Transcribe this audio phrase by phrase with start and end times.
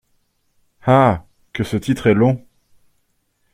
[0.87, 1.27] Ah!
[1.53, 2.43] que ce titre est long!